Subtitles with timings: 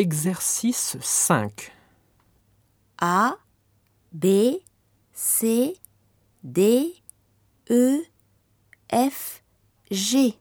[0.00, 1.70] Exercice 5.
[3.02, 3.34] A,
[4.10, 4.64] B,
[5.12, 5.78] C,
[6.42, 7.02] D,
[7.68, 8.02] E,
[8.88, 9.42] F,
[9.90, 10.38] G.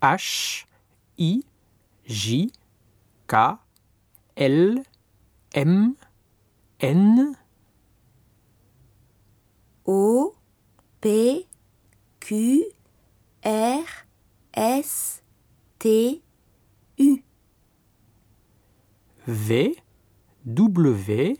[0.00, 0.66] H,
[1.18, 1.42] I,
[2.06, 2.50] J,
[3.26, 3.58] K,
[4.36, 4.84] L,
[5.52, 5.96] M,
[6.78, 7.36] N,
[9.84, 10.36] O,
[11.00, 11.48] P,
[12.20, 12.70] Q,
[13.44, 13.84] R,
[14.54, 15.20] S,
[15.80, 16.22] T,
[16.98, 17.22] U.
[19.28, 19.74] V,
[20.44, 21.36] W,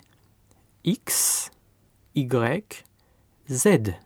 [0.85, 1.51] X,
[2.17, 2.85] Y,
[3.49, 4.01] Z.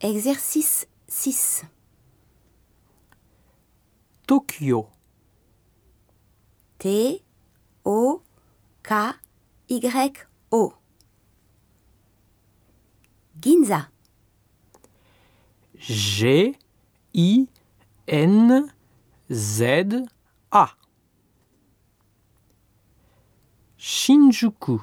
[0.00, 1.66] Exercice 6.
[4.26, 4.88] Tokyo,
[6.78, 7.22] T,
[7.84, 8.22] O,
[8.82, 9.14] K,
[9.68, 10.72] Y, O.
[13.38, 13.90] Ginza.
[15.74, 16.56] G,
[17.12, 17.46] I,
[18.06, 18.72] N,
[19.30, 20.06] Z,
[20.50, 20.81] A.
[24.02, 24.80] Shinjuku,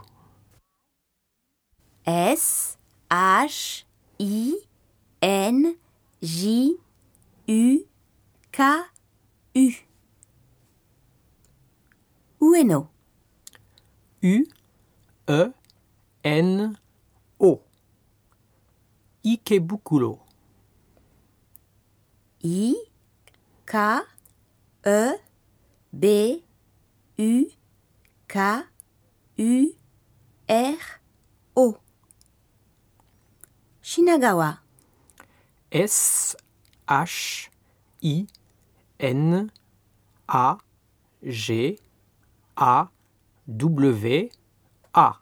[2.06, 2.78] S,
[3.12, 3.86] H,
[4.18, 4.56] I,
[5.22, 5.76] N,
[6.22, 6.78] J,
[7.46, 7.86] U,
[8.50, 8.64] K,
[9.56, 9.72] U.
[12.40, 12.88] Ueno.
[14.24, 14.46] U,
[15.28, 15.52] E,
[16.24, 16.78] N,
[17.38, 17.62] O.
[19.22, 20.20] Ikebukuro,
[22.42, 22.74] I,
[23.66, 24.02] K,
[24.86, 25.20] E,
[25.92, 26.42] B,
[27.18, 27.52] U,
[28.26, 28.64] K,
[29.40, 29.74] U,
[30.50, 30.76] R,
[31.56, 31.78] O.
[33.82, 34.60] Shinagawa.
[35.72, 36.36] S,
[36.92, 37.50] H,
[38.04, 38.28] I,
[39.00, 39.50] N,
[40.28, 40.58] A,
[41.24, 41.80] G,
[42.58, 42.90] A,
[43.48, 44.30] W,
[44.94, 45.14] A.